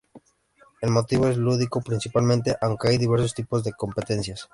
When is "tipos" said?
3.35-3.63